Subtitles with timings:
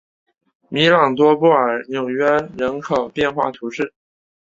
[0.69, 3.93] 米朗多布尔纽纳人口变化图示